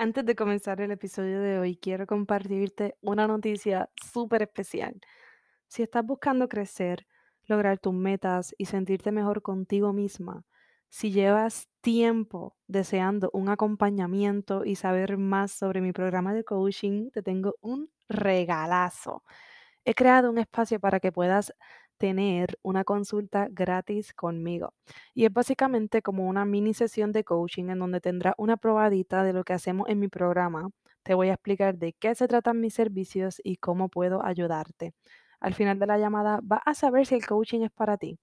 [0.00, 5.00] Antes de comenzar el episodio de hoy, quiero compartirte una noticia súper especial.
[5.66, 7.08] Si estás buscando crecer,
[7.46, 10.44] lograr tus metas y sentirte mejor contigo misma,
[10.88, 17.22] si llevas tiempo deseando un acompañamiento y saber más sobre mi programa de coaching, te
[17.24, 19.24] tengo un regalazo.
[19.84, 21.52] He creado un espacio para que puedas
[21.98, 24.72] tener una consulta gratis conmigo.
[25.14, 29.32] Y es básicamente como una mini sesión de coaching en donde tendrás una probadita de
[29.32, 30.70] lo que hacemos en mi programa.
[31.02, 34.94] Te voy a explicar de qué se tratan mis servicios y cómo puedo ayudarte.
[35.40, 38.18] Al final de la llamada vas a saber si el coaching es para ti.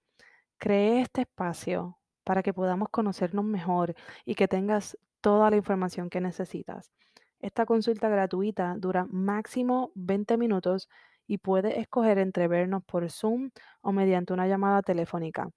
[0.58, 6.20] Cree este espacio para que podamos conocernos mejor y que tengas toda la información que
[6.20, 6.92] necesitas.
[7.40, 10.88] Esta consulta gratuita dura máximo 20 minutos
[11.26, 13.50] y puedes escoger entre vernos por Zoom
[13.82, 15.50] o mediante una llamada telefónica.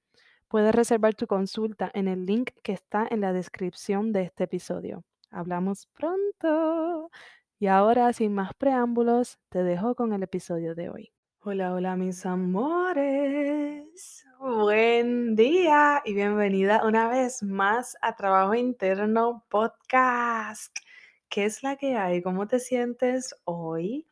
[0.47, 5.03] Puedes reservar tu consulta en el link que está en la descripción de este episodio.
[5.31, 7.11] Hablamos pronto.
[7.59, 11.11] Y ahora, sin más preámbulos, te dejo con el episodio de hoy.
[11.41, 14.25] Hola, hola mis amores.
[14.39, 20.75] Buen día y bienvenida una vez más a Trabajo Interno Podcast.
[21.29, 22.21] ¿Qué es la que hay?
[22.21, 24.08] ¿Cómo te sientes hoy?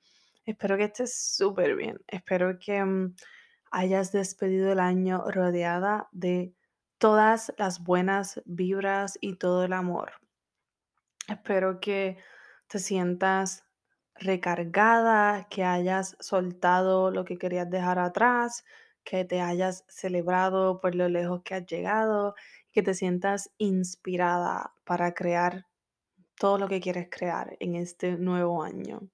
[0.47, 1.99] Espero que estés súper bien.
[2.07, 3.15] Espero que mm,
[3.69, 6.53] hayas despedido el año rodeada de
[6.97, 10.13] todas las buenas vibras y todo el amor.
[11.27, 12.17] Espero que
[12.67, 13.65] te sientas
[14.15, 18.63] recargada, que hayas soltado lo que querías dejar atrás,
[19.03, 22.35] que te hayas celebrado por lo lejos que has llegado,
[22.71, 25.67] que te sientas inspirada para crear
[26.35, 29.09] todo lo que quieres crear en este nuevo año.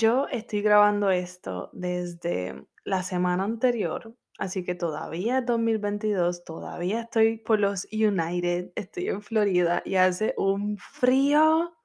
[0.00, 7.38] Yo estoy grabando esto desde la semana anterior, así que todavía es 2022, todavía estoy
[7.38, 11.76] por los United, estoy en Florida y hace un frío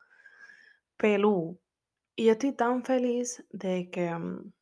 [0.96, 1.59] pelú.
[2.16, 4.53] Y yo estoy tan feliz de que mm,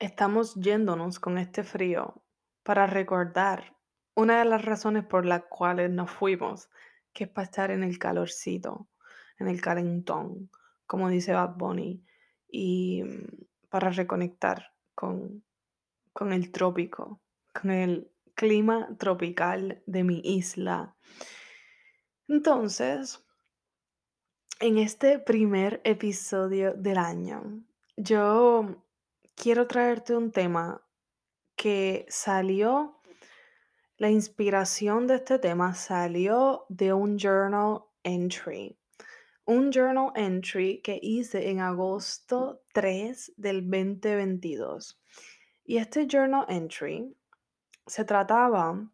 [0.00, 2.24] estamos yéndonos con este frío
[2.64, 3.76] para recordar
[4.16, 6.68] una de las razones por las cuales nos fuimos,
[7.12, 8.88] que es para estar en el calorcito,
[9.38, 10.50] en el calentón,
[10.92, 12.04] como dice Bad Bunny,
[12.50, 15.42] y mm, para reconectar con,
[16.12, 17.22] con el trópico,
[17.54, 20.94] con el clima tropical de mi isla.
[22.28, 23.24] Entonces,
[24.60, 27.64] en este primer episodio del año,
[27.96, 28.84] yo
[29.34, 30.86] quiero traerte un tema
[31.56, 33.00] que salió,
[33.96, 38.81] la inspiración de este tema salió de un journal entry.
[39.44, 45.00] Un journal entry que hice en agosto 3 del 2022.
[45.64, 47.12] Y este journal entry
[47.84, 48.88] se trataba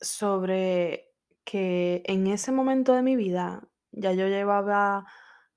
[0.00, 1.12] sobre
[1.44, 5.06] que en ese momento de mi vida ya yo llevaba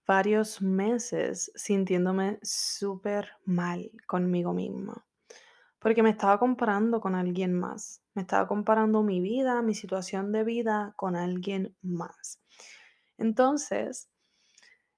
[0.06, 5.08] varios meses sintiéndome súper mal conmigo misma,
[5.80, 10.44] porque me estaba comparando con alguien más, me estaba comparando mi vida, mi situación de
[10.44, 12.41] vida con alguien más.
[13.22, 14.10] Entonces,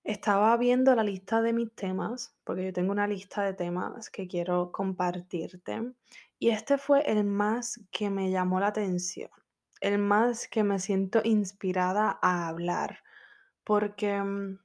[0.04, 4.28] estaba viendo la lista de mis temas, porque yo tengo una lista de temas que
[4.28, 5.94] quiero compartirte,
[6.40, 9.30] y este fue el más que me llamó la atención,
[9.82, 13.00] el más que me siento inspirada a hablar
[13.64, 14.60] porque mm,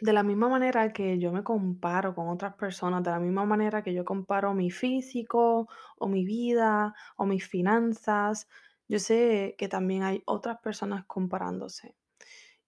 [0.00, 3.82] de la misma manera que yo me comparo con otras personas, de la misma manera
[3.82, 5.68] que yo comparo mi físico
[5.98, 8.48] o mi vida o mis finanzas,
[8.88, 11.94] yo sé que también hay otras personas comparándose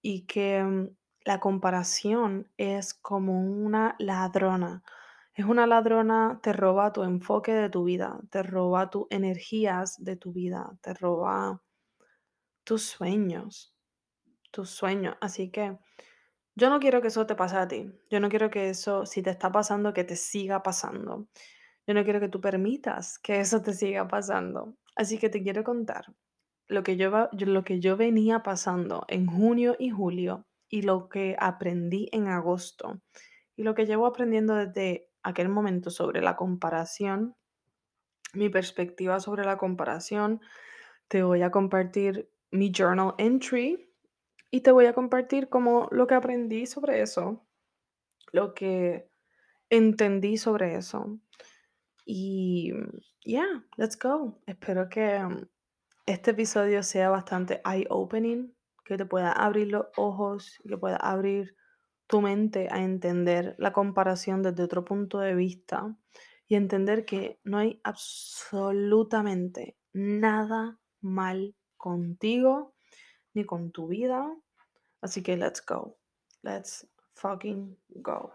[0.05, 0.91] y que mm,
[1.27, 4.85] la comparación es como una ladrona.
[5.35, 10.17] Es una ladrona, te roba tu enfoque de tu vida, te roba tus energías de
[10.17, 11.62] tu vida, te roba
[12.65, 13.71] tus sueños
[14.51, 15.17] tus sueños.
[15.21, 15.79] Así que
[16.56, 17.93] Yo no quiero que eso te pase a ti.
[18.11, 21.29] Yo no quiero que eso, si te está pasando, que te siga pasando.
[21.87, 24.77] Yo no quiero que tú permitas que eso te siga pasando.
[24.97, 26.06] Así que te quiero contar
[26.69, 31.37] lo que yo, lo que yo venía pasando en junio y julio y lo que
[31.38, 33.00] aprendí en agosto
[33.56, 37.37] y lo que llevo aprendiendo desde aquel momento sobre la comparación,
[38.32, 40.40] mi perspectiva sobre la comparación.
[41.08, 43.90] Te voy a compartir mi journal entry
[44.50, 47.44] y te voy a compartir como lo que aprendí sobre eso,
[48.32, 49.08] lo que
[49.70, 51.19] entendí sobre eso.
[52.05, 52.72] Y
[53.25, 54.40] yeah, let's go.
[54.46, 55.20] Espero que
[56.06, 58.55] este episodio sea bastante eye-opening,
[58.85, 61.56] que te pueda abrir los ojos, que pueda abrir
[62.06, 65.97] tu mente a entender la comparación desde otro punto de vista
[66.47, 72.75] y entender que no hay absolutamente nada mal contigo
[73.33, 74.31] ni con tu vida.
[75.01, 75.97] Así que let's go.
[76.43, 78.33] Let's fucking go.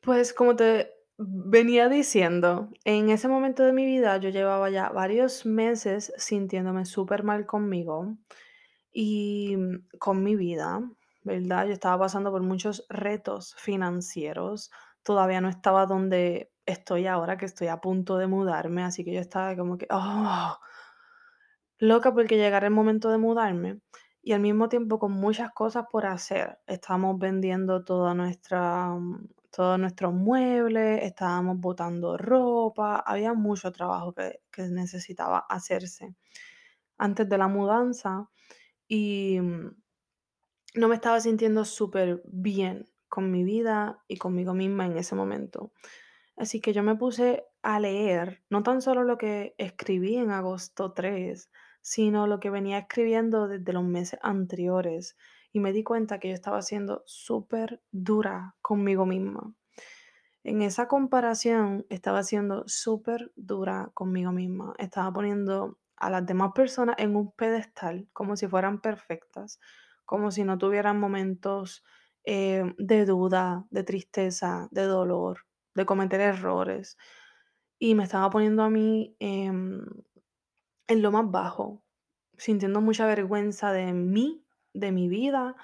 [0.00, 5.46] Pues como te venía diciendo, en ese momento de mi vida yo llevaba ya varios
[5.46, 8.16] meses sintiéndome súper mal conmigo
[8.92, 10.80] y mm, con mi vida,
[11.22, 11.66] ¿verdad?
[11.66, 14.70] Yo estaba pasando por muchos retos financieros,
[15.02, 19.20] todavía no estaba donde estoy ahora, que estoy a punto de mudarme, así que yo
[19.20, 20.58] estaba como que, oh,
[21.82, 23.80] Loca porque llegara el momento de mudarme
[24.22, 26.60] y al mismo tiempo con muchas cosas por hacer.
[26.68, 34.40] Estábamos vendiendo toda nuestra, mm, todos nuestros muebles, estábamos botando ropa, había mucho trabajo que,
[34.50, 36.14] que necesitaba hacerse
[36.98, 38.28] antes de la mudanza
[38.88, 39.76] y mm,
[40.74, 45.72] no me estaba sintiendo súper bien con mi vida y conmigo misma en ese momento.
[46.36, 50.92] Así que yo me puse a leer no tan solo lo que escribí en agosto
[50.92, 51.50] 3,
[51.82, 55.16] sino lo que venía escribiendo desde los meses anteriores.
[55.52, 59.54] Y me di cuenta que yo estaba siendo súper dura conmigo misma.
[60.44, 64.74] En esa comparación estaba siendo súper dura conmigo misma.
[64.78, 69.60] Estaba poniendo a las demás personas en un pedestal como si fueran perfectas,
[70.04, 71.84] como si no tuvieran momentos
[72.24, 76.96] eh, de duda, de tristeza, de dolor, de cometer errores.
[77.78, 79.84] Y me estaba poniendo a mí em,
[80.88, 81.84] en lo más bajo,
[82.36, 84.41] sintiendo mucha vergüenza de mí,
[84.74, 85.56] de mi vida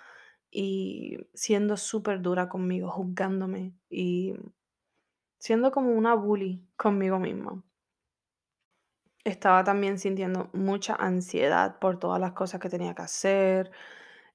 [0.51, 4.35] y siendo súper dura conmigo, juzgándome y
[5.39, 7.63] siendo como una bully conmigo misma.
[9.25, 13.71] Estaba también sintiendo mucha ansiedad por todas las cosas que tenía que hacer.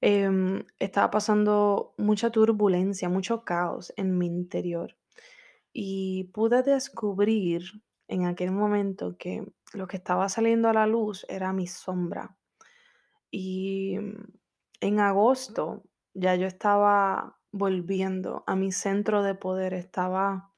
[0.01, 4.97] em, estaba pasando mucha turbulencia, mucho caos en mi interior.
[5.73, 7.63] Y pude descubrir
[8.07, 12.37] en aquel momento que lo que estaba saliendo a la luz era mi sombra.
[13.31, 13.97] Y
[14.83, 15.83] en agosto
[16.13, 20.51] ya yo estaba volviendo a mi centro de poder, estaba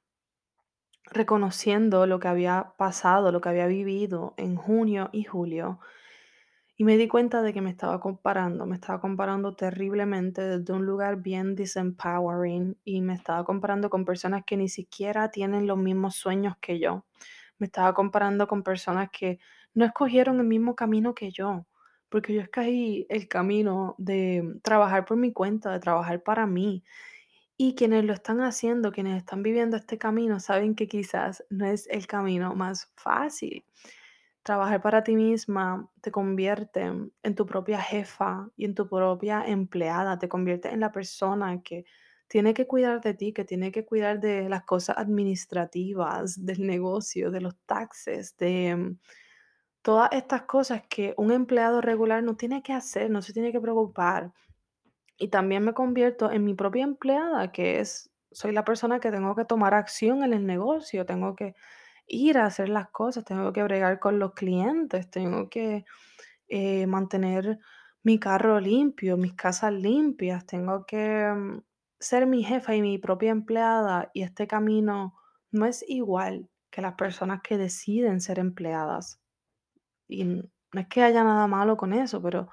[1.05, 5.79] reconociendo lo que había pasado, lo que había vivido en junio y julio,
[6.75, 10.85] y me di cuenta de que me estaba comparando, me estaba comparando terriblemente desde un
[10.85, 16.15] lugar bien disempowering y me estaba comparando con personas que ni siquiera tienen los mismos
[16.15, 17.05] sueños que yo.
[17.59, 19.39] Me estaba comparando con personas que
[19.73, 21.65] no escogieron el mismo camino que yo,
[22.09, 26.83] porque yo escogí el camino de trabajar por mi cuenta, de trabajar para mí,
[27.57, 31.87] y quienes lo están haciendo, quienes están viviendo este camino, saben que quizás no es
[31.89, 33.65] el camino más fácil.
[34.43, 40.19] Trabajar para ti misma te convierte en tu propia jefa y en tu propia empleada,
[40.19, 41.85] te convierte en la persona que
[42.27, 47.31] tiene que cuidar de ti, que tiene que cuidar de las cosas administrativas, del negocio,
[47.31, 48.95] de los taxes, de
[49.85, 53.61] todas estas cosas que un empleado regular no tiene que hacer, no se tiene que
[53.61, 54.33] preocupar.
[55.19, 59.35] Y también me convierto en mi propia empleada, que es, soy la persona que tengo
[59.35, 61.53] que tomar acción en el negocio, tengo que
[62.07, 65.85] ir a hacer las cosas, tengo que bregar con los clientes, tengo que
[66.47, 67.59] eh, mantener
[68.01, 71.61] mi carro limpio, mis casas limpias, tengo que mm,
[71.99, 75.13] ser mi jefa y mi propia empleada y este camino
[75.51, 79.21] no es igual que las personas que deciden ser empleadas.
[80.07, 80.43] Y no
[80.73, 82.49] es que haya nada malo con eso, pero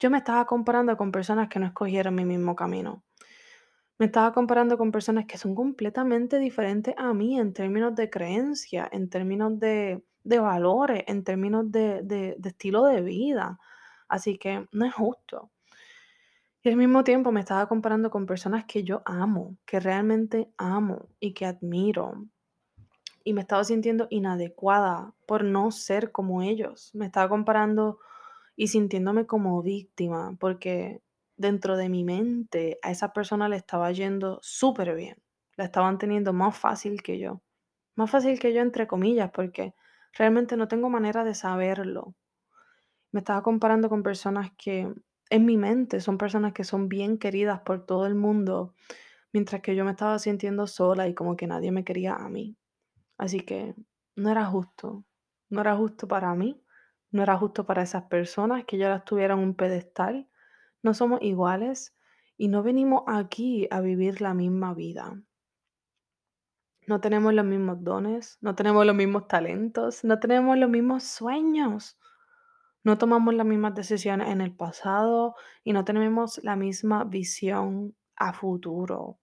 [0.00, 3.04] yo me estaba comparando con personas que no escogieron mi mismo camino.
[3.98, 8.88] Me estaba comparando con personas que son completamente diferentes a mí en términos de creencia,
[8.92, 13.58] en términos de, de valores, en términos de, de- de estilo de vida.
[14.08, 15.50] Así que no es justo.
[16.64, 21.08] Y al mismo tiempo me estaba comparando con personas que yo amo, que realmente amo
[21.20, 22.26] y que admiro.
[23.24, 26.90] Y me estaba sintiendo inadecuada por no ser como ellos.
[26.94, 27.98] Me estaba comparando
[28.56, 31.02] y sintiéndome como víctima, porque
[31.36, 35.16] dentro de mi mente a esa persona le estaba yendo súper bien.
[35.56, 37.42] La estaban teniendo más fácil que yo.
[37.96, 39.74] Más fácil que yo, entre comillas, porque
[40.12, 42.14] realmente no tengo manera de saberlo.
[43.10, 44.92] Me estaba comparando con personas que
[45.30, 48.74] en mi mente son personas que son bien queridas por todo el mundo,
[49.32, 52.56] mientras que yo me estaba sintiendo sola y como que nadie me quería a mí.
[53.22, 53.76] Así que
[54.16, 55.04] no era justo.
[55.48, 56.60] No era justo para mí,
[57.12, 60.28] no era justo para esas personas que ya las tuvieran un pedestal.
[60.82, 61.96] No somos iguales
[62.36, 65.22] y no venimos aquí a vivir la misma vida.
[66.88, 72.00] No tenemos los mismos dones, no tenemos los mismos talentos, no tenemos los mismos sueños.
[72.82, 78.32] No tomamos las mismas decisiones en el pasado y no tenemos la misma visión a
[78.32, 79.20] futuro.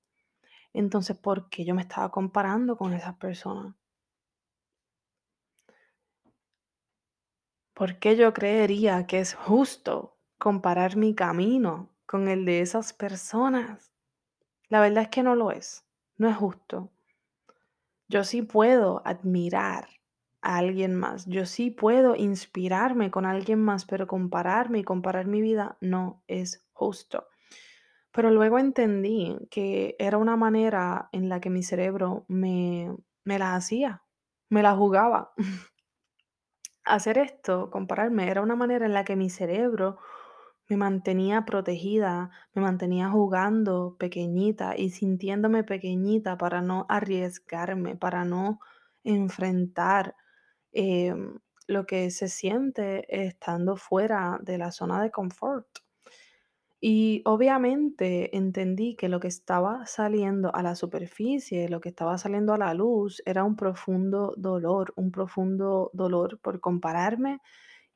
[0.71, 3.75] Entonces, ¿por qué yo me estaba comparando con esas personas?
[7.79, 13.93] ¿Por qué yo creería que es justo comparar mi camino con el de esas personas?
[14.67, 15.85] La verdad es que no lo es,
[16.17, 16.91] no es justo.
[18.09, 19.87] Yo sí puedo admirar
[20.41, 25.39] a alguien más, yo sí puedo inspirarme con alguien más, pero compararme y comparar mi
[25.39, 27.27] vida no es justo.
[28.11, 32.93] Pero luego entendí que era una manera en la que mi cerebro me,
[33.23, 34.03] me la hacía,
[34.49, 35.31] me la jugaba.
[36.89, 39.97] Hacer esto, compararme, era una manera en la que mi cerebro
[40.67, 48.59] me mantenía protegida, me mantenía jugando pequeñita y sintiéndome pequeñita para no arriesgarme, para no
[49.03, 50.15] enfrentar
[50.71, 55.67] em, lo que se siente estando fuera de la zona de confort.
[56.81, 62.53] Y obviamente entendí que lo que estaba saliendo a la superficie, lo que estaba saliendo
[62.53, 67.41] a la luz, era un profundo dolor, un profundo dolor por compararme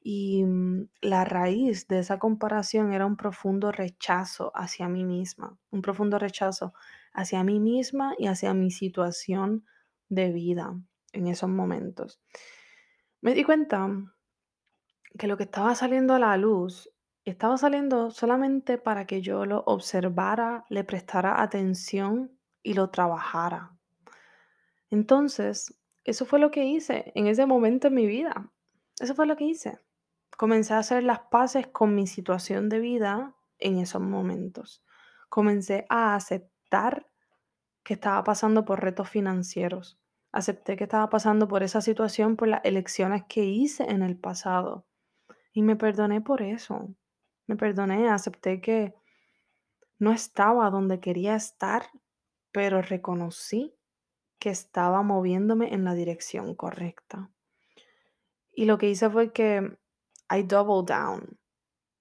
[0.03, 5.81] y mm, la raíz de esa comparación era un profundo rechazo hacia mí misma, un
[5.81, 6.73] profundo rechazo
[7.13, 9.65] hacia mí misma y hacia mi situación
[10.09, 10.77] de vida
[11.13, 12.19] en esos momentos.
[13.21, 13.87] Me di cuenta
[15.17, 16.89] que lo que estaba saliendo a la luz
[17.31, 23.77] estaba saliendo solamente para que yo lo observara, le prestara atención y lo trabajara.
[24.89, 28.51] Entonces, eso fue lo que hice en ese momento en mi vida.
[28.99, 29.79] Eso fue lo que hice.
[30.37, 34.83] Comencé a hacer las paces con mi situación de vida en esos momentos.
[35.29, 37.07] Comencé a aceptar
[37.83, 39.99] que estaba pasando por retos financieros.
[40.31, 44.85] Acepté que estaba pasando por esa situación por las elecciones que hice en el pasado.
[45.53, 46.89] Y me perdoné por eso.
[47.47, 48.93] Me perdoné, acepté que
[49.99, 51.83] no estaba donde quería estar,
[52.51, 53.75] pero reconocí
[54.39, 57.29] que estaba moviéndome en la dirección correcta.
[58.51, 59.77] Y lo que hice fue que
[60.29, 61.39] I double down,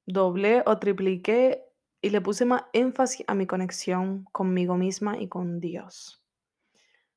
[0.06, 1.64] doblé o tripliqué
[2.00, 6.22] y le puse más énfasis a mi conexión conmigo misma y con Dios.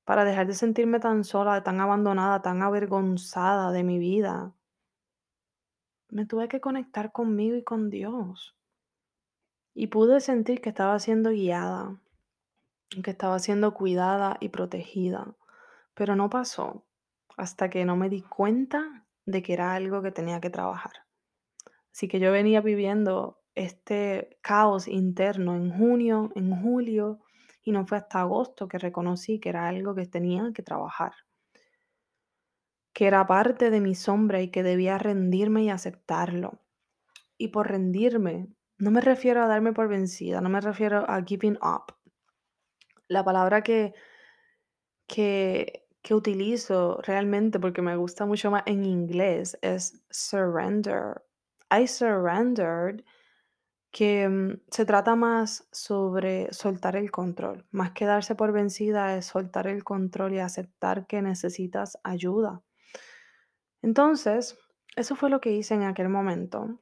[0.03, 4.53] Para dejar de sentirme tan sola, tan abandonada, tan avergonzada de mi vida,
[6.09, 8.55] me tuve que conectar conmigo y con Dios.
[9.73, 11.99] Y pude sentir que estaba siendo guiada,
[13.03, 15.35] que estaba siendo cuidada y protegida.
[15.93, 16.85] Pero no pasó
[17.37, 20.93] hasta que no me di cuenta de que era algo que tenía que trabajar.
[21.91, 27.19] Así que yo venía viviendo este caos interno en junio, en julio,
[27.61, 31.13] y no fue hasta agosto que reconocí que era algo que tenía que trabajar
[32.95, 36.61] que era parte de mi sombra y que debía rendirme y aceptarlo.
[37.37, 38.47] Y por rendirme,
[38.77, 41.93] no me refiero a darme por vencida, no me refiero a giving up.
[43.09, 43.93] La palabra que,
[45.07, 51.21] que, utilizo realmente, porque me gusta mucho más en inglés, es surrender.
[51.69, 53.03] I surrendered,
[53.91, 57.65] que mm, se trata más sobre soltar el control.
[57.71, 62.64] Más que darse por vencida es soltar el control y aceptar que necesitas ayuda
[63.85, 64.57] entonces,
[64.95, 66.79] eso fue lo que hice en aquel momento.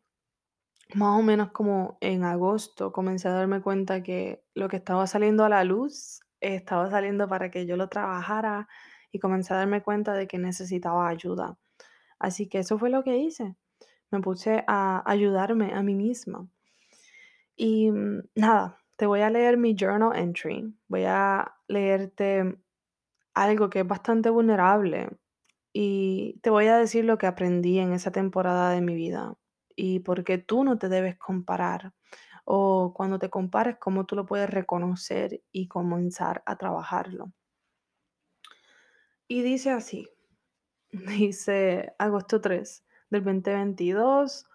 [0.95, 5.43] Más o menos como en agosto comencé a darme cuenta que lo que estaba saliendo
[5.43, 8.69] a la luz estaba saliendo para que yo lo trabajara
[9.11, 11.57] y comencé a darme cuenta de que necesitaba ayuda.
[12.19, 13.57] Así que eso fue lo que hice.
[14.09, 16.47] Me puse a ayudarme a mí misma.
[17.57, 20.73] Y mm, nada, te voy a leer mi journal entry.
[20.87, 22.57] Voy a leerte
[23.33, 25.09] algo que es bastante vulnerable
[25.73, 29.35] y te voy a decir lo que aprendí en esa temporada de mi vida
[29.75, 31.93] y por qué tú no te debes comparar.
[32.45, 37.33] O cuando te compares, cómo tú lo puedes reconocer y comenzar a trabajarlo.
[39.27, 40.07] Y dice así,
[40.91, 44.45] dice agosto 3 del 2022,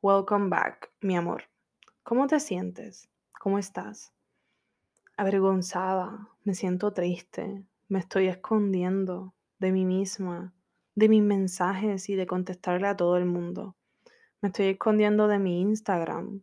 [0.00, 1.44] Welcome back, mi amor.
[2.04, 3.08] ¿Cómo te sientes?
[3.40, 4.12] ¿Cómo estás?
[5.16, 10.54] Avergonzada, me siento triste, me estoy escondiendo de mí misma,
[10.98, 13.76] de mis mensajes y de contestarle a todo el mundo.
[14.40, 16.42] Me estoy escondiendo de mi Instagram,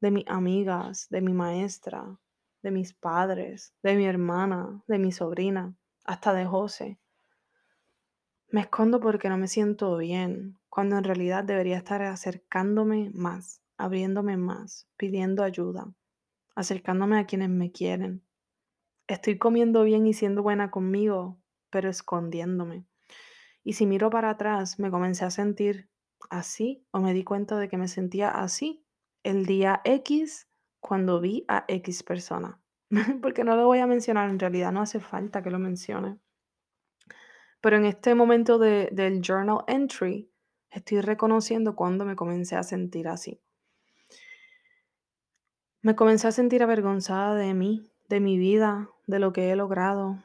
[0.00, 2.16] de mis amigas, de mi maestra,
[2.62, 7.00] de mis padres, de mi hermana, de mi sobrina, hasta de José.
[8.48, 14.36] Me escondo porque no me siento bien, cuando en realidad debería estar acercándome más, abriéndome
[14.36, 15.92] más, pidiendo ayuda,
[16.54, 18.22] acercándome a quienes me quieren.
[19.08, 22.86] Estoy comiendo bien y siendo buena conmigo, pero escondiéndome.
[23.66, 25.90] Y si miro para atrás, me comencé a sentir
[26.30, 28.86] así o me di cuenta de que me sentía así
[29.24, 32.62] el día X cuando vi a X persona.
[33.20, 36.20] Porque no lo voy a mencionar, en realidad no hace falta que lo mencione.
[37.60, 40.30] Pero en este momento de, del journal entry,
[40.70, 43.42] estoy reconociendo cuando me comencé a sentir así.
[45.82, 50.22] Me comencé a sentir avergonzada de mí, de mi vida, de lo que he logrado.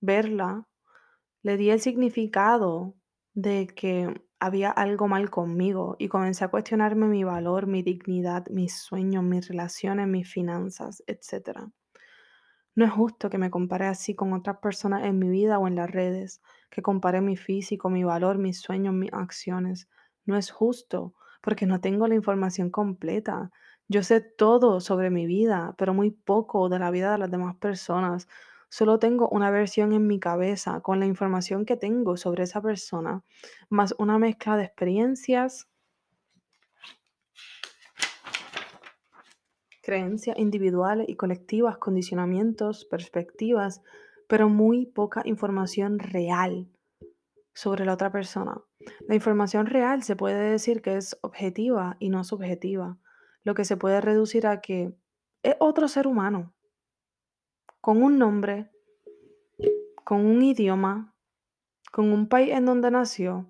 [0.00, 0.69] Verla,
[1.42, 2.94] le di el significado
[3.34, 8.78] de que había algo mal conmigo y comencé a cuestionarme mi valor, mi dignidad, mis
[8.78, 11.72] sueños, mis relaciones, mis finanzas, etc.
[12.74, 15.74] No es justo que me compare así con otras personas en mi vida o en
[15.74, 19.88] las redes, que compare mi físico, mi valor, mis sueños, mis acciones.
[20.24, 23.50] No es justo porque no tengo la información completa.
[23.88, 27.56] Yo sé todo sobre mi vida, pero muy poco de la vida de las demás
[27.56, 28.28] personas.
[28.72, 33.24] Solo tengo una versión en mi cabeza con la información que tengo sobre esa persona,
[33.68, 35.68] más una mezcla de experiencias,
[39.82, 43.82] creencias individuales y colectivas, condicionamientos, perspectivas,
[44.28, 46.68] pero muy poca información real
[47.52, 48.62] sobre la otra persona.
[49.08, 52.98] La información real se puede decir que es objetiva y no subjetiva,
[53.42, 54.94] lo que se puede reducir a que
[55.42, 56.54] es otro ser humano,
[57.80, 58.70] con un nombre,
[60.04, 61.14] con un idioma,
[61.92, 63.46] con un país en donde nació,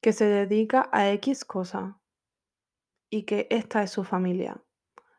[0.00, 2.00] que se dedica a X cosa
[3.10, 4.62] y que esta es su familia.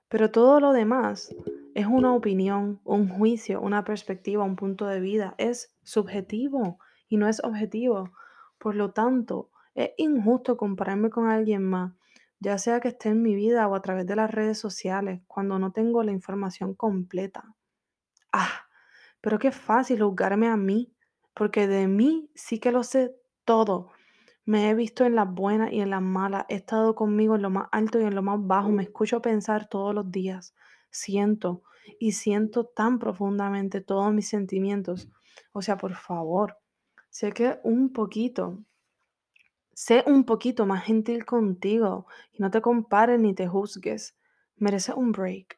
[0.10, 1.36] Pero todo lo demás
[1.76, 5.36] es una opinión, un juicio, una perspectiva, un punto de vida.
[5.38, 8.12] Es subjetivo y no es objetivo.
[8.58, 11.94] Por lo tanto, es injusto compararme con alguien más,
[12.40, 15.60] ya sea que esté en mi vida o a través de las redes sociales, cuando
[15.60, 17.56] no tengo la información completa.
[18.38, 18.68] Ah,
[19.22, 20.94] pero qué fácil juzgarme a mí,
[21.34, 23.92] porque de mí sí que lo sé todo.
[24.44, 27.50] Me he visto en las buenas y en las malas, he estado conmigo en lo
[27.50, 30.54] más alto y en lo más bajo, me escucho pensar todos los días,
[30.92, 31.64] siento
[31.98, 35.08] y siento tan profundamente todos mis sentimientos.
[35.54, 36.58] O sea, por favor,
[37.10, 38.60] sé que un poquito,
[39.74, 44.18] sé un poquito más gentil contigo y no te compares ni te juzgues.
[44.58, 45.58] Mereces un break.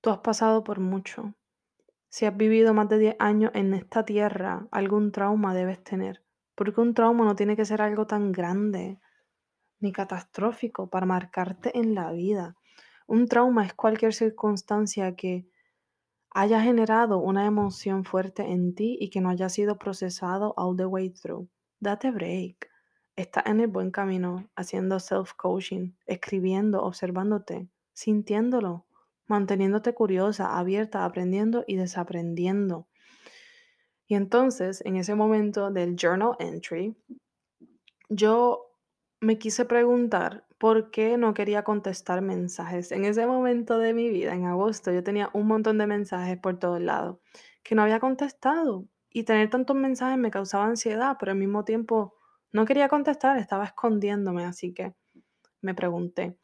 [0.00, 1.34] Tú has pasado por mucho.
[2.14, 6.22] Si has vivido más de 10 años en esta tierra, algún trauma debes tener.
[6.54, 9.00] Porque un trauma no tiene que ser algo tan grande
[9.80, 12.56] ni catastrófico para marcarte en la vida.
[13.08, 15.48] Un trauma es cualquier circunstancia que
[16.30, 20.86] haya generado una emoción fuerte en ti y que no haya sido procesado all the
[20.86, 21.48] way through.
[21.80, 22.70] Date break.
[23.16, 28.83] Estás en el buen camino, haciendo self-coaching, escribiendo, observándote, sintiéndolo
[29.26, 32.88] manteniéndote curiosa, abierta, aprendiendo y desaprendiendo.
[34.06, 36.96] Y entonces, en ese momento del journal entry,
[38.08, 38.70] yo
[39.20, 42.92] me quise preguntar por qué no quería contestar mensajes.
[42.92, 46.58] En ese momento de mi vida, en agosto, yo tenía un montón de mensajes por
[46.58, 47.18] todos lados
[47.62, 48.86] que no había contestado.
[49.10, 52.14] Y tener tantos mensajes me causaba ansiedad, pero al mismo tiempo
[52.52, 54.44] no quería contestar, estaba escondiéndome.
[54.44, 54.94] Así que
[55.60, 56.36] me pregunté,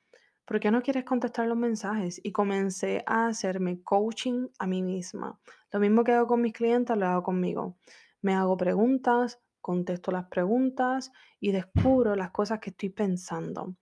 [0.51, 2.21] ¿por qué no quieres contestar los mensajes?
[2.25, 5.39] Y comencé a hacerme coaching a mí misma.
[5.71, 7.77] Lo mismo que hago con mis clientes, lo hago conmigo.
[8.21, 13.77] Me hago preguntas, contesto las preguntas y descubro las cosas que estoy pensando.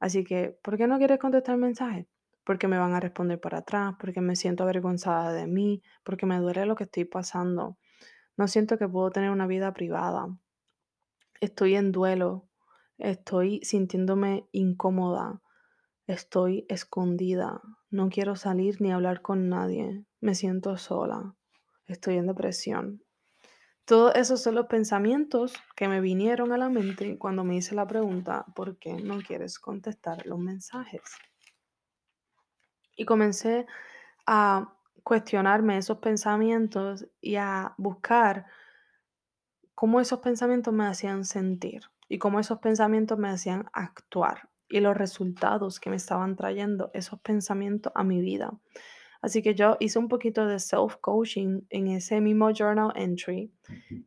[0.00, 2.08] Así que, ¿por qué no quieres contestar el mensaje?
[2.42, 6.38] Porque me van a responder por atrás, porque me siento avergonzada de mí, porque me
[6.38, 7.76] duele lo que estoy pasando.
[8.38, 10.34] No siento que puedo tener una vida privada.
[11.42, 12.48] Estoy en duelo.
[12.96, 15.42] Estoy sintiéndome incómoda.
[16.06, 21.34] Estoy escondida, no quiero salir ni hablar con nadie, me siento sola,
[21.86, 23.02] estoy en depresión.
[23.86, 27.86] Todos esos son los pensamientos que me vinieron a la mente cuando me hice la
[27.86, 31.02] pregunta, ¿por qué no quieres contestar los mensajes?
[32.96, 33.66] Y comencé
[34.26, 38.44] a cuestionarme esos pensamientos y a buscar
[39.74, 44.50] cómo esos pensamientos me hacían sentir y cómo esos pensamientos me hacían actuar.
[44.68, 48.52] Y los resultados que me estaban trayendo esos pensamientos a mi vida.
[49.24, 53.50] Así que yo hice un poquito de self-coaching en ese mismo journal entry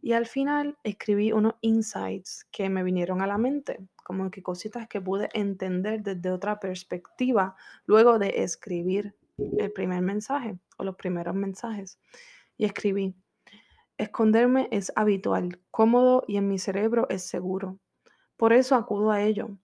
[0.04, 4.88] y al final escribí unos insights que me vinieron a la mente, como que cositas
[4.88, 7.56] que pude entender desde otra perspectiva
[7.88, 9.16] luego de escribir
[9.58, 12.00] el primer mensaje o los primeros mensajes.
[12.56, 13.16] Y escribí,
[13.98, 17.80] esconderme es habitual, cómodo y en mi cerebro es seguro.
[18.38, 19.58] Por eso acudo a ello.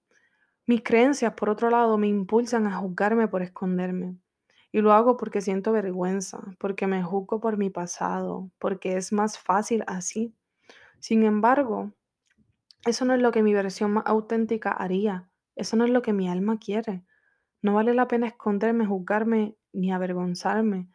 [0.66, 4.18] Mis creencias, por otro lado, me impulsan a juzgarme por esconderme.
[4.72, 9.38] Y lo hago porque siento vergüenza, porque me juzgo por mi pasado, porque es más
[9.38, 10.34] fácil así.
[11.00, 11.92] Sin embargo,
[12.86, 15.30] eso no es lo que mi versión más auténtica haría.
[15.56, 17.04] Eso no es lo que mi alma quiere.
[17.62, 20.90] No vale la pena esconderme, juzgarme ni avergonzarme,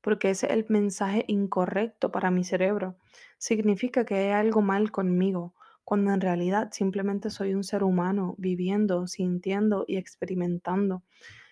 [0.00, 2.96] porque ese es el mensaje incorrecto para mi cerebro.
[3.38, 9.06] Significa que hay algo mal conmigo, cuando en realidad simplemente soy un ser humano viviendo,
[9.06, 11.02] sintiendo y experimentando.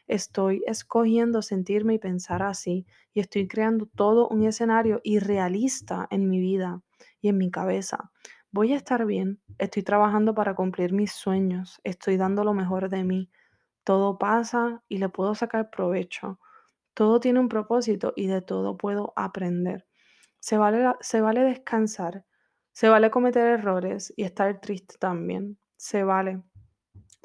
[0.09, 6.41] Estoy escogiendo sentirme y pensar así y estoy creando todo un escenario irrealista en mi
[6.41, 6.83] vida
[7.21, 8.11] y en mi cabeza.
[8.51, 13.05] Voy a estar bien, estoy trabajando para cumplir mis sueños, estoy dando lo mejor de
[13.05, 13.31] mí.
[13.85, 16.41] Todo pasa y le puedo sacar provecho.
[16.95, 19.87] Todo tiene un propósito y de todo puedo aprender.
[20.41, 22.25] Se vale, se vale descansar,
[22.81, 25.59] se vale cometer errores y estar triste también.
[25.77, 26.41] Se vale.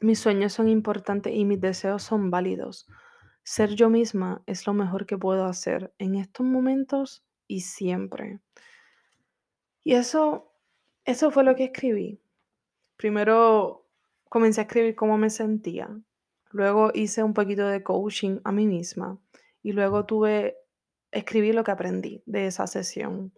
[0.01, 2.87] Mis sueños son importantes y mis deseos son válidos.
[3.41, 8.41] Ser yo misma es lo mejor que puedo hacer en estos momentos y siempre.
[9.81, 10.51] Y eso,
[11.05, 12.19] eso fue lo que escribí.
[12.97, 13.87] Primero
[14.27, 15.89] comencé a escribir cómo me sentía.
[16.51, 19.21] Luego hice un poquito de coaching a mí misma.
[19.63, 20.57] Y luego tuve,
[21.11, 23.31] escribí lo que aprendí de esa sesión.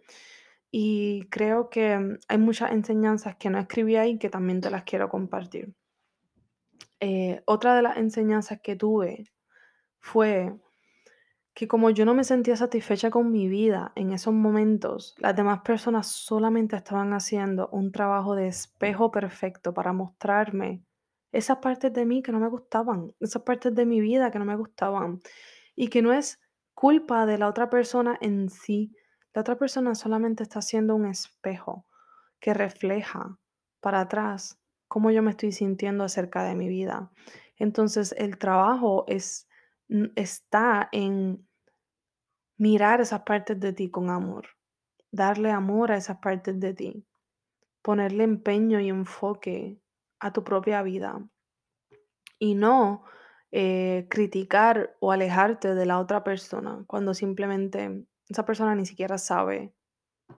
[0.70, 5.08] Y creo que hay muchas enseñanzas que no escribí ahí que también te las quiero
[5.08, 5.74] compartir.
[7.00, 9.24] Eh, otra de las enseñanzas que tuve
[10.00, 10.52] fue
[11.58, 15.62] que como yo no me sentía satisfecha con mi vida en esos momentos, las demás
[15.62, 20.84] personas solamente estaban haciendo un trabajo de espejo perfecto para mostrarme
[21.32, 24.44] esas partes de mí que no me gustaban, esas partes de mi vida que no
[24.44, 25.20] me gustaban
[25.74, 26.38] y que no es
[26.74, 28.94] culpa de la otra persona en sí.
[29.34, 31.86] La otra persona solamente está haciendo un espejo
[32.40, 33.38] que refleja
[33.80, 37.10] para atrás cómo yo me estoy sintiendo acerca de mi vida.
[37.56, 39.48] Entonces el trabajo es,
[40.16, 41.46] está en
[42.56, 44.48] mirar esas partes de ti con amor,
[45.10, 47.06] darle amor a esas partes de ti,
[47.82, 49.80] ponerle empeño y enfoque
[50.20, 51.22] a tu propia vida
[52.38, 53.04] y no
[53.50, 59.72] eh, criticar o alejarte de la otra persona cuando simplemente esa persona ni siquiera sabe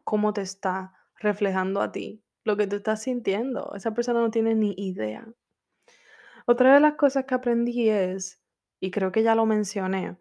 [0.05, 3.73] cómo te está reflejando a ti lo que tú estás sintiendo.
[3.75, 5.27] Esa persona no tiene ni idea.
[6.47, 8.41] Otra de las cosas que aprendí es,
[8.81, 10.17] y creo que ya lo mencioné,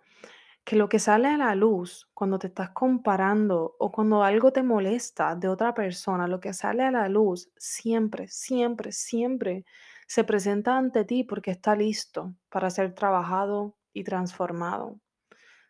[0.64, 4.62] que lo que sale a la luz cuando te estás comparando o cuando algo te
[4.62, 9.66] molesta de otra persona, lo que sale a la luz siempre, siempre, siempre
[10.08, 15.00] se presenta ante ti porque está listo para ser trabajado y transformado.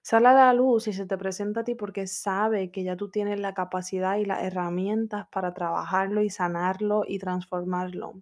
[0.02, 3.10] Sale a la luz y se te presenta a ti porque sabe que ya tú
[3.10, 8.22] tienes la capacidad y las herramientas para trabajarlo y sanarlo y transformarlo.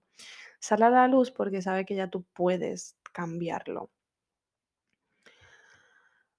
[0.60, 3.92] Sale a la luz porque sabe que ya tú puedes cambiarlo.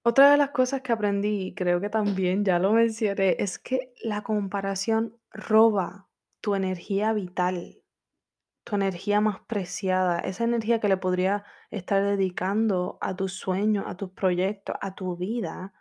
[0.02, 3.92] Otra de las cosas que aprendí, y creo que también ya lo mencioné, es que
[4.02, 6.08] la comparación roba
[6.40, 7.82] tu energía vital
[8.68, 13.96] tu energía más preciada, esa energía que le podría estar dedicando a tus sueños, a
[13.96, 15.72] tus proyectos, a tu vida,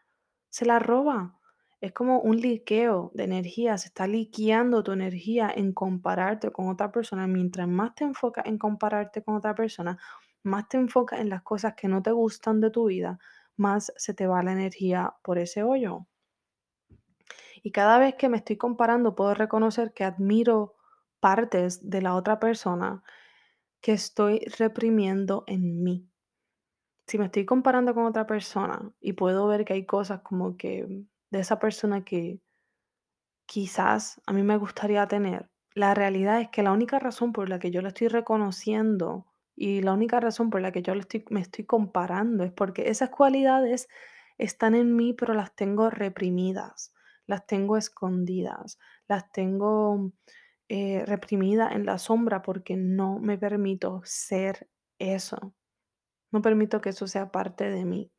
[0.49, 1.37] se la roba.
[1.81, 6.89] Es como un liqueo de energía, se está liqueando tu energía en compararte con otra
[6.89, 7.27] persona.
[7.27, 9.97] Mientras más te enfocas en compararte con otra persona,
[10.43, 13.19] más te enfocas en las cosas que no te gustan de tu vida,
[13.57, 16.07] más se te va la energía por ese hoyo.
[17.61, 20.76] Y cada vez que me estoy comparando, puedo reconocer que admiro
[21.19, 23.03] partes de la otra persona
[23.81, 26.09] que estoy reprimiendo en mí.
[27.07, 31.05] Si me estoy comparando con otra persona y puedo ver que hay cosas como que
[31.29, 32.41] de esa persona que
[33.45, 37.59] quizás a mí me gustaría tener, la realidad es que la única razón por la
[37.59, 41.39] que yo lo estoy reconociendo y la única razón por la que yo estoy, me
[41.39, 43.87] estoy comparando es porque esas cualidades
[44.37, 46.93] están en mí, pero las tengo reprimidas,
[47.25, 50.11] las tengo escondidas, las tengo
[50.69, 55.53] eh, reprimida en la sombra porque no me permito ser eso.
[56.31, 58.11] No permito que eso sea parte de mí.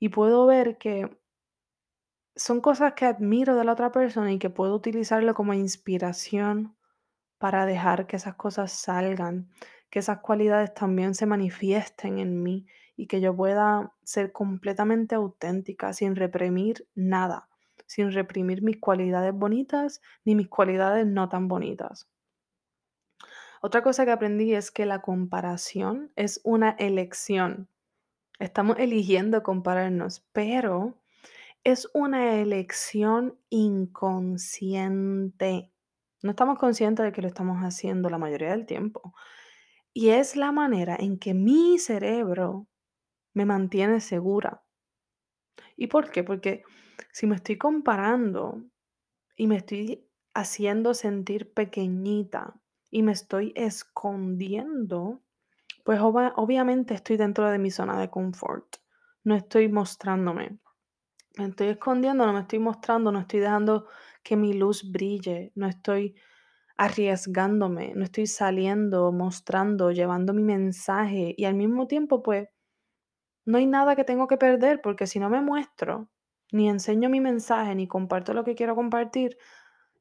[0.00, 1.08] Y puedo ver que
[2.36, 6.76] son cosas que admiro de la otra persona y que puedo utilizarlo como inspiración
[7.38, 9.50] para dejar que esas cosas salgan,
[9.90, 15.92] que esas cualidades también se manifiesten en mí y que yo pueda ser completamente auténtica
[15.92, 17.47] sin reprimir nada,
[17.88, 22.08] sin reprimir mis cualidades bonitas ni mis cualidades no tan bonitas.
[23.60, 27.68] Otra cosa que aprendí es que la comparación es una elección.
[28.38, 31.02] Estamos eligiendo compararnos, pero
[31.64, 35.72] es una elección inconsciente.
[36.22, 39.12] No estamos conscientes de que lo estamos haciendo la mayoría del tiempo.
[39.92, 42.68] Y es la manera en que mi cerebro
[43.32, 44.62] me mantiene segura.
[45.76, 46.22] ¿Y por qué?
[46.22, 46.62] Porque
[47.12, 48.62] si me estoy comparando
[49.36, 52.54] y me estoy haciendo sentir pequeñita
[52.90, 55.20] y me estoy escondiendo,
[55.84, 58.76] pues obviamente estoy dentro de mi zona de confort.
[59.24, 60.58] No estoy mostrándome.
[61.36, 63.86] Me estoy escondiendo, no me estoy mostrando, no estoy dejando
[64.22, 66.16] que mi luz brille, no estoy
[66.76, 72.48] arriesgándome, no estoy saliendo, mostrando, llevando mi mensaje y al mismo tiempo pues
[73.44, 76.08] no hay nada que tengo que perder porque si no me muestro,
[76.52, 79.36] ni enseño mi mensaje, ni comparto lo que quiero compartir,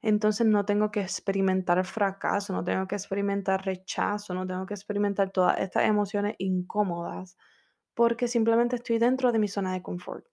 [0.02, 5.32] entonces no tengo que experimentar fracaso, no tengo que experimentar rechazo, no tengo que experimentar
[5.32, 7.38] todas estas emociones incómodas
[7.94, 10.28] porque simplemente estoy dentro de mi zona de confort.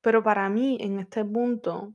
[0.00, 1.92] Pero para mí, en este punto,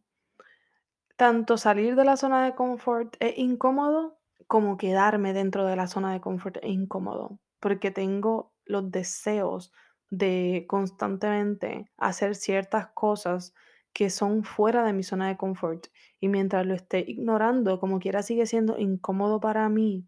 [1.16, 6.14] tanto salir de la zona de confort es incómodo como quedarme dentro de la zona
[6.14, 9.72] de confort es incómodo, porque tengo los deseos
[10.18, 13.54] de constantemente hacer ciertas cosas
[13.94, 15.88] que son fuera de mi zona de confort.
[16.20, 20.08] Y mientras lo esté ignorando, como quiera, sigue siendo incómodo para mí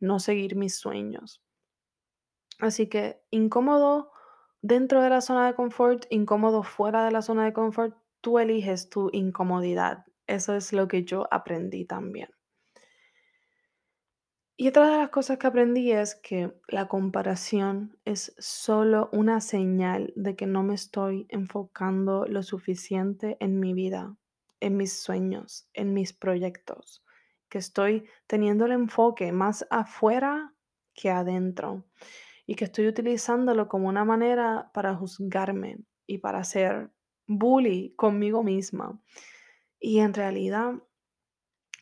[0.00, 1.42] no seguir mis sueños.
[2.58, 4.10] Así que incómodo
[4.62, 8.88] dentro de la zona de confort, incómodo fuera de la zona de confort, tú eliges
[8.88, 10.04] tu incomodidad.
[10.26, 12.35] Eso es lo que yo aprendí también.
[14.58, 20.14] Y otra de las cosas que aprendí es que la comparación es solo una señal
[20.16, 24.16] de que no me estoy enfocando lo suficiente en mi vida,
[24.60, 27.04] en mis sueños, en mis proyectos,
[27.50, 30.54] que estoy teniendo el enfoque más afuera
[30.94, 31.84] que adentro
[32.46, 36.90] y que estoy utilizándolo como una manera para juzgarme y para ser
[37.26, 38.98] bully conmigo misma.
[39.78, 40.72] Y en realidad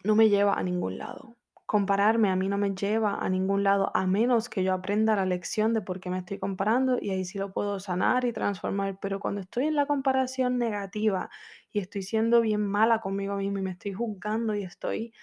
[0.03, 1.37] no me lleva a ningún lado.
[1.67, 5.25] Compararme a mí no me lleva a ningún lado a menos que yo aprenda la
[5.25, 8.99] lección de por qué me estoy comparando y ahí sí lo puedo sanar y transformar.
[9.01, 11.31] Pero cuando estoy en la comparación negativa
[11.73, 15.15] y estoy siendo bien mala conmigo misma y me estoy juzgando y estoy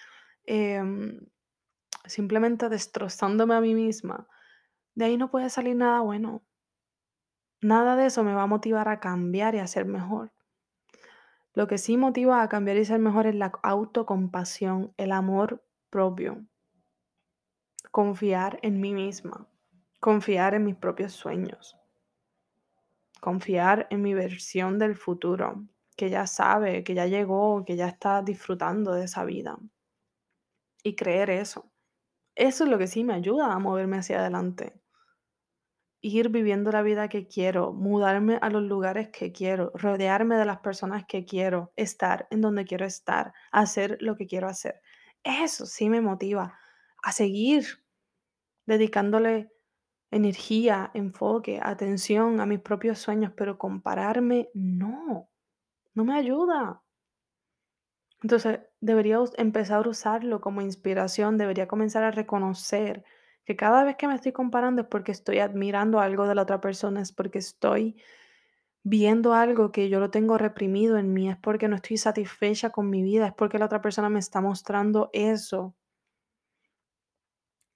[0.44, 1.20] em,
[2.06, 4.28] simplemente destrozándome a mí misma,
[4.94, 6.42] de ahí no puede salir nada bueno.
[7.62, 10.32] Nada de eso me va a motivar a cambiar y a ser mejor.
[11.54, 16.42] Lo que sí motiva a cambiar y ser mejor es la autocompasión, el amor propio.
[17.90, 19.46] Confiar en mí misma,
[20.00, 21.76] confiar en mis propios sueños,
[23.20, 28.22] confiar en mi versión del futuro, que ya sabe, que ya llegó, que ya está
[28.22, 29.58] disfrutando de esa vida.
[30.82, 31.70] Y creer eso.
[32.34, 34.82] Eso es lo que sí me ayuda a moverme hacia adelante
[36.02, 40.58] ir viviendo la vida que quiero, mudarme a los lugares que quiero, rodearme de las
[40.58, 44.82] personas que quiero, estar en donde quiero estar, hacer lo que quiero hacer.
[45.24, 46.58] Eso sí me motiva
[47.02, 47.64] a seguir
[48.66, 49.52] dedicándole
[50.10, 55.30] energía, enfoque, atención a mis propios sueños, pero compararme no,
[55.94, 56.82] no me ayuda.
[58.22, 63.04] Entonces, debería empezar a usarlo como inspiración, debería comenzar a reconocer
[63.44, 66.60] que cada vez que me estoy comparando es porque estoy admirando algo de la otra
[66.60, 68.00] persona, es porque estoy
[68.82, 72.90] viendo algo que yo lo tengo reprimido en mí, es porque no estoy satisfecha con
[72.90, 75.74] mi vida, es porque la otra persona me está mostrando eso.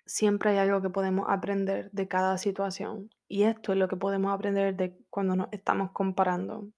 [0.05, 4.33] Siempre hay algo que podemos aprender de cada situación y esto es lo que podemos
[4.33, 6.69] aprender de cuando nos estamos comparando.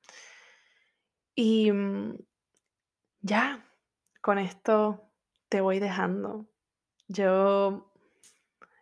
[1.35, 2.17] Y mm,
[3.21, 3.65] ya,
[4.23, 5.11] con esto
[5.49, 6.47] te voy dejando.
[7.07, 7.89] Yo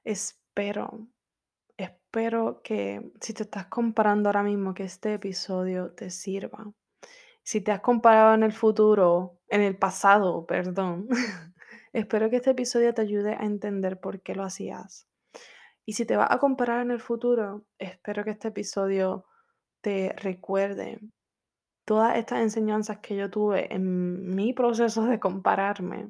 [0.07, 1.09] Espero,
[2.17, 6.73] espero que si te estás comparando ahora mismo, que este episodio te sirva.
[7.43, 11.09] Si te has comparado en el futuro, en el pasado, perdón,
[11.93, 15.07] espero que este episodio te ayude a entender por qué lo hacías.
[15.85, 19.27] Y si te vas a comparar en el futuro, espero que este episodio
[19.83, 21.01] te recuerde
[21.85, 26.09] todas estas enseñanzas que yo tuve en mi proceso de compararme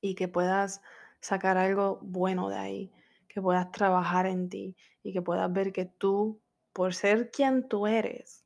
[0.00, 0.82] y que puedas
[1.20, 2.92] sacar algo bueno de ahí,
[3.34, 6.40] que puedas trabajar en ti y que puedas ver que tú,
[6.72, 8.44] por ser quien tú eres,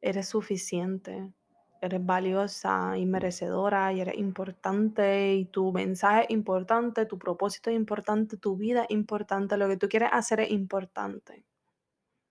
[0.00, 1.32] eres suficiente,
[1.80, 7.76] eres valiosa y merecedora y eres importante y tu mensaje es importante, tu propósito es
[7.76, 11.44] importante, tu vida es importante, lo que tú quieres hacer es importante.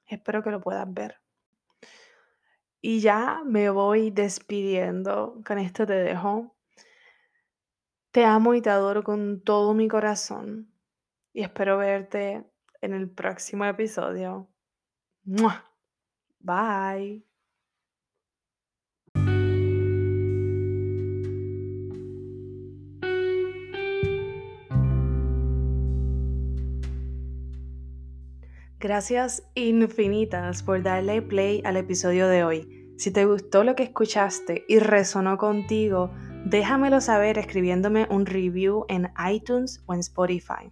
[0.05, 1.21] Espero que lo puedas ver.
[2.81, 5.41] Y ya me voy despidiendo.
[5.47, 6.53] Con esto te dejo.
[8.11, 10.72] Te amo y te adoro con todo mi corazón.
[11.33, 12.45] Y espero verte
[12.81, 14.47] en el próximo episodio.
[16.39, 17.25] Bye.
[28.79, 32.93] Gracias infinitas por darle play al episodio de hoy.
[32.97, 36.11] Si te gustó lo que escuchaste y resonó contigo,
[36.45, 40.71] déjamelo saber escribiéndome un review en iTunes o en Spotify.